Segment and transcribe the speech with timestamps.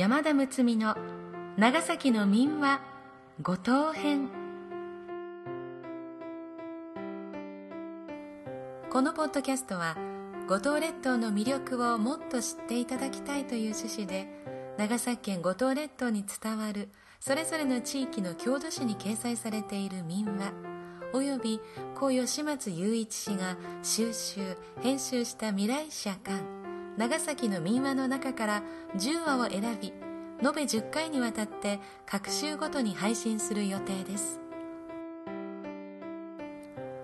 [0.00, 0.96] 山田睦美の
[1.58, 2.80] 長崎の民話
[3.42, 4.30] 五島編。
[8.90, 9.98] このポッドキャストは
[10.48, 14.26] 五島列島の魅力をもっと知っていただきたいという趣旨で
[14.78, 16.88] 長崎県五島列島に伝わる
[17.20, 20.54] それぞれの地域の郷土史に掲載されている民話
[21.12, 21.60] および
[21.94, 26.59] 故吉松雄一氏が収集編集した未来社館。
[26.96, 28.62] 長崎の民話の中から
[28.96, 29.92] 10話を選び
[30.42, 34.40] 延べ10回にわたって各週ごとに配信する予定です。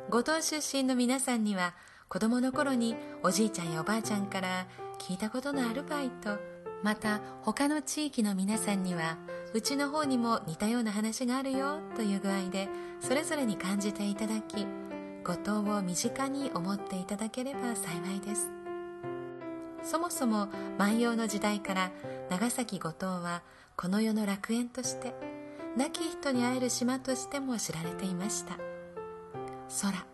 [0.08, 1.74] 五島出身の皆さんには
[2.08, 4.66] 子供の頃におじいちゃんやおばあちゃんから
[4.98, 6.38] 聞いたことのあるバイト
[6.82, 9.18] また他の地域の皆さんには
[9.52, 12.68] うちの方にも似たような話があるよという具合で
[13.00, 14.66] それぞれに感じていただき
[15.24, 18.65] 五島を身近に思っていただければ幸いです。
[19.88, 21.92] そもそも万葉の時代から
[22.28, 23.42] 長崎五島は
[23.76, 25.14] この世の楽園として
[25.76, 28.56] 亡き人に会える島としても知られていました。
[29.82, 30.04] 空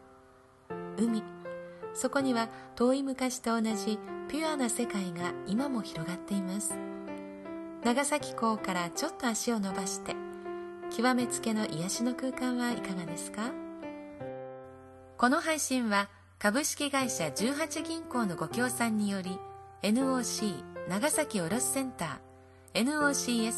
[0.98, 1.22] 海。
[1.94, 6.74] そこには遠い昔と同じピュアな世界が今も広がっています。
[7.82, 10.14] 長崎港からちょっと足を伸ばして
[10.94, 13.50] 極めつけの癒しの空間はいかがですか？
[15.16, 19.38] この配信は株式会社18銀行のご協賛により
[19.82, 23.52] NOC 長崎卸センター NOCS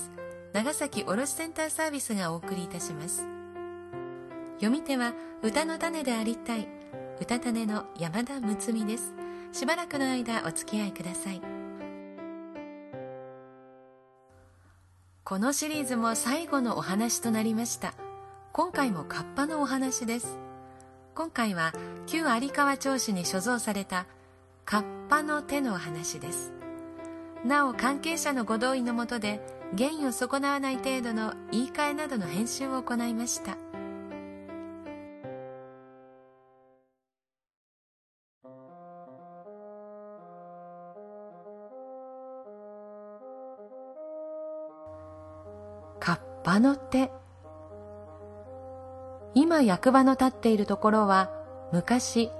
[0.54, 3.26] 長崎卸センターサービスがお送りいたします。
[4.54, 6.66] 読み手は歌の種でありたい。
[7.20, 9.12] 歌種の山田睦美です。
[9.52, 11.42] しばらくの間お付き合いください。
[15.24, 17.92] このシリーズも最後のお話となりました。
[18.54, 20.38] 今回もカッパのお話です。
[21.14, 21.74] 今回は
[22.06, 24.06] 旧有川町市に所蔵された
[24.64, 26.52] カッパの手の話です。
[27.44, 29.40] なお関係者のご同意のもとで
[29.76, 33.58] 原意を損なわない程度の言い換えなどの編集を行いました。
[46.00, 47.10] カッパの手。
[49.34, 51.30] 今役場の立っているところは
[51.72, 52.30] 昔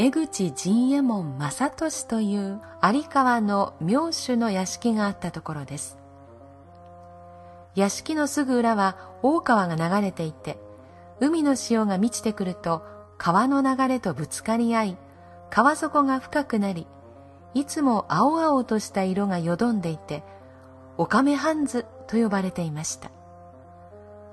[0.00, 5.98] 江口陣右衛門正俊という有川の名手の屋敷があったところです。
[7.74, 10.56] 屋敷のすぐ裏は大川が流れていて
[11.20, 12.82] 海の潮が満ちてくると
[13.18, 14.96] 川の流れとぶつかり合い
[15.50, 16.86] 川底が深くなり
[17.52, 20.22] いつも青々とした色がよどんでいて
[20.96, 23.10] オカメハンズと呼ばれていました。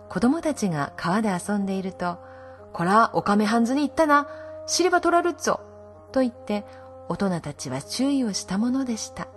[0.07, 2.19] 子供たちが川で遊んでいると
[2.72, 4.29] 「こらオカメハンズに行ったな。
[4.67, 5.61] 知れば取らるっぞ
[6.11, 6.66] と言って
[7.09, 9.28] 大人たちは注意をしたものでした。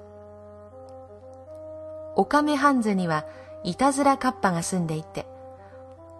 [2.16, 3.24] オカメハンズには
[3.62, 5.26] いたずらカッパが住んでいて、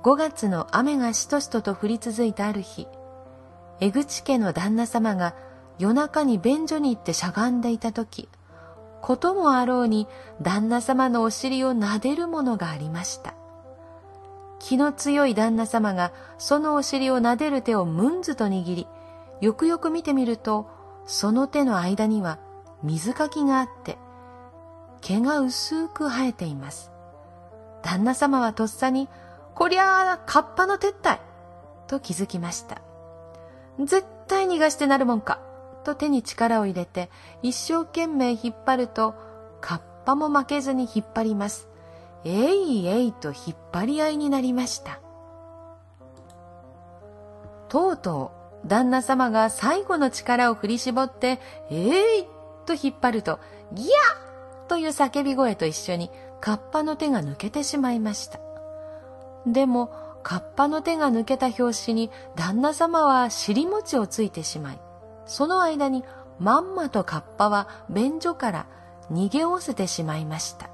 [0.03, 2.87] 5月の雨がしとしとと降り続いたある日、
[3.81, 5.35] 江口家の旦那様が
[5.79, 8.29] 夜中に便所に行ってしゃがんでいた時、
[9.03, 10.07] こともあろうに
[10.41, 13.35] 旦那様のお尻を撫でるものがありました。
[14.59, 18.87] 気の強い旦那様がそのお尻を撫でる手をムンズと握り、
[19.41, 20.69] よくよく見てみると、
[21.07, 22.39] その手の間には
[22.83, 23.99] 水かきがあって、
[25.01, 26.93] 毛が薄く生えています。
[27.83, 29.09] 旦那様はとっさに、
[29.55, 31.19] こりゃあ、カッパの撤退
[31.87, 32.83] と気づきました。
[33.79, 35.41] 絶対逃がしてなるもんか
[35.85, 37.11] と手に力を入れて、
[37.43, 39.15] 一生懸命引っ張ると、
[39.61, 41.69] カッパも負けずに引っ張ります。
[42.25, 45.01] えいえいと引っ張り合いになりました。
[47.69, 51.41] とうとう旦那様が最後の力を振り絞って、
[51.71, 52.27] えい、
[52.67, 53.39] と引っ張ると、
[53.73, 56.11] ギャッという叫び声と一緒に、
[56.41, 58.39] カッパの手が抜けてしまいました。
[59.47, 64.81] でも、カッパの手が抜けた拍子に、旦那様は尻餅をついてしまい、
[65.27, 66.05] その間に、
[66.39, 68.67] まんまとカッパは便所から
[69.13, 70.71] 逃げおせてしまいました。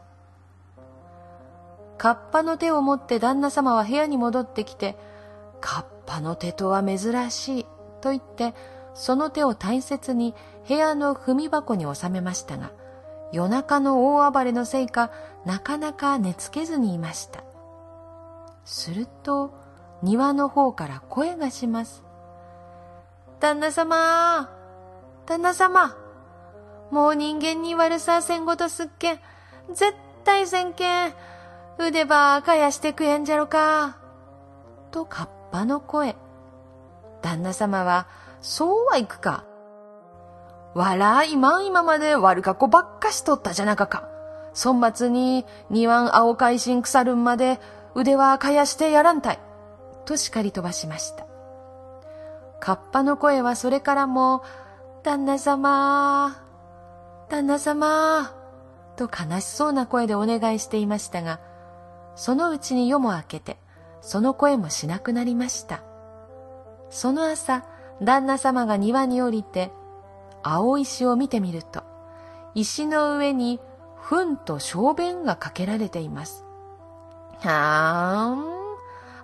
[1.99, 4.97] カッパの手を持って旦那様は部屋に戻ってきて、
[5.61, 7.67] カッパの手とは珍しい。
[8.07, 8.55] と言って
[8.95, 10.33] その手を大切に
[10.69, 12.71] 部屋の踏み箱に収めましたが
[13.33, 15.11] 夜中の大暴れのせいか
[15.45, 17.43] なかなか寝つけずにいました。
[18.65, 19.53] すると
[20.03, 22.05] 庭の方から声がします。
[23.41, 24.49] 旦那様
[25.27, 25.97] 旦那様
[26.93, 29.19] もう人間に悪させんごとすっけん。
[29.75, 29.95] 絶
[30.25, 31.13] 対せんけん。
[31.79, 33.99] 腕ばかやしてくえんじゃろか。
[34.93, 36.15] とカッパの声。
[37.27, 38.07] 旦那様は、
[38.41, 39.45] そうはいくか。
[40.75, 44.09] 笑いまん今まで悪かっこばっかしとったじゃなかか。
[44.65, 47.59] 孫末に庭ん青海進腐るんまで
[47.97, 49.41] 腕はかやしてやらんたい。
[50.05, 51.27] と叱り飛ばしました。
[52.61, 54.45] カッパの声はそれからも、
[55.03, 56.37] 旦那様、
[57.29, 58.33] 旦那様、
[58.95, 61.41] と悲しそうな声でお願いしていましたが、
[62.15, 63.59] そのうちに夜も明けて、
[64.01, 65.83] その声もしなくなりました。
[66.91, 67.65] その朝、
[68.03, 69.71] 旦那様が庭に降りて、
[70.43, 71.83] 青石を見てみると、
[72.55, 73.61] 石の上に
[73.97, 76.45] 糞と小便がかけられています。
[77.41, 78.37] は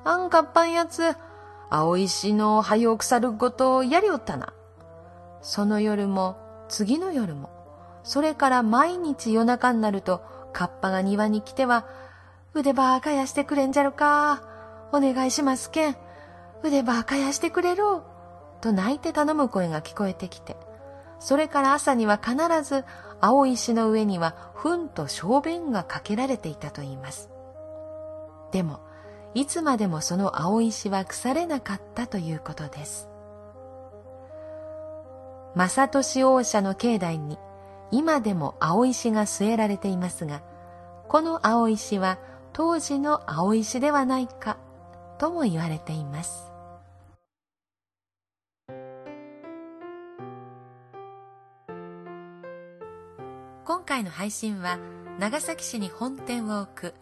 [0.04, 1.14] ーん、あんかっぱんやつ、
[1.70, 4.52] 青石の灰を腐るごとをやりおったな。
[5.40, 6.36] その夜も、
[6.68, 7.50] 次の夜も、
[8.02, 10.22] それから毎日夜中になると、
[10.52, 11.86] カッパが庭に来ては、
[12.54, 14.42] 腕ばかやしてくれんじゃろか。
[14.92, 15.96] お願いしますけん。
[16.62, 18.04] 腕ばかやしてくれろ。
[18.60, 20.56] と泣いて頼む声が聞こえてきて、
[21.18, 22.84] それから朝には必ず
[23.20, 27.30] 青石の上には糞と小便がかけられていたといいます。
[28.52, 28.80] でも、
[29.34, 33.08] いつまでもその青石は腐れなかったということです。
[35.54, 37.38] 正俊王社の境内に
[37.90, 40.42] 今でも青石が据えられていますが、
[41.08, 42.18] この青石は
[42.52, 44.58] 当時の青石ではないか
[45.18, 46.51] とも言われています。
[53.64, 54.78] 今回の配信は
[55.20, 56.94] 長崎市に本店を置く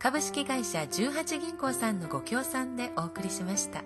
[0.00, 3.84] 株式会社18銀行さんのご協賛でお送りしました。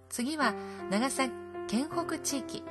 [0.10, 0.54] 次は
[0.90, 1.32] 長崎
[1.68, 2.64] 県北地域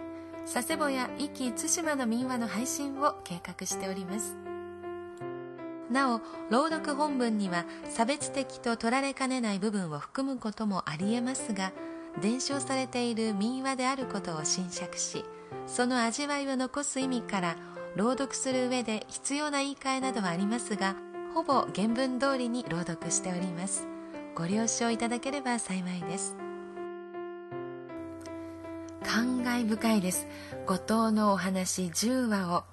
[0.52, 4.36] 佐世保や壱岐対馬の民話の配信を計画しております。
[5.90, 6.20] なお
[6.50, 11.72] 朗読本文には差別的と取られかねない部分を含むこともありえますが
[12.20, 15.24] 伝承されている民話であることを信釈し
[15.66, 17.56] その味わいを残す意味から
[17.96, 20.96] 朗読する上で必要な言い換えなどはありますが
[21.34, 23.86] ほぼ原文通りに朗読しております。
[24.34, 26.36] ご了承いただければ幸いです。
[29.02, 30.26] 感慨深いです。
[30.66, 32.64] 後藤のお話10話を、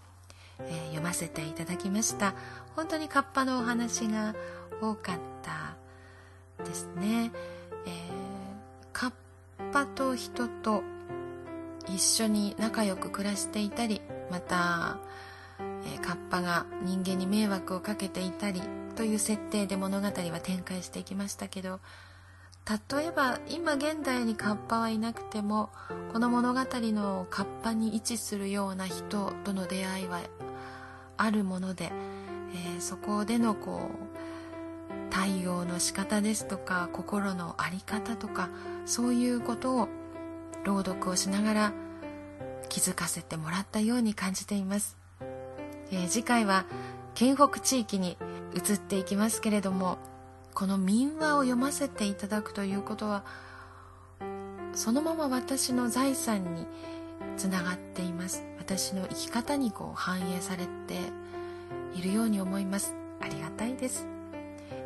[0.59, 2.33] えー、読ませていただきました。
[2.75, 4.35] 本当にカッパのお話が
[4.81, 7.31] 多かったですね、
[7.85, 7.91] えー、
[8.93, 9.11] カッ
[9.71, 10.83] パと人と
[11.87, 14.97] 一緒に仲良く暮らしていたりまた、
[15.59, 18.61] えー、カッパが人間に迷惑をかけていたり
[18.95, 20.13] という設定で物語は
[20.43, 21.79] 展開していきましたけど
[22.93, 25.69] 例えば今現代にカッパはいなくても
[26.13, 30.21] この物語のカッパに位置するような人との出会いは
[31.17, 31.91] あるもので、
[32.53, 34.09] えー、そこでのこう
[35.09, 38.49] 対応の仕方ですとか心の在り方とか
[38.85, 39.87] そういうことを
[40.63, 41.73] 朗読をしながら
[42.69, 44.97] 気づかせてもらったように感じています、
[45.91, 46.65] えー、次回は
[47.15, 48.17] 県北地域に
[48.55, 49.97] 移っていきますけれども
[50.53, 53.23] この民話を読ませていただくということは
[54.73, 56.67] そのまま私の財産に
[57.37, 58.43] つながっています。
[58.57, 60.99] 私の生き方にこう反映されて
[61.95, 62.93] いるように思います。
[63.19, 64.07] ありがたいです、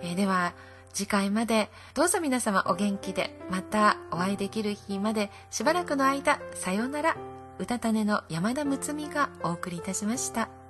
[0.02, 0.54] えー、では
[0.94, 7.18] 次回までどうぞ皆様お元気でまたお会いできる日までしばらくの間さようなら
[7.60, 10.63] うたた寝の山田睦美がお送りいたしました。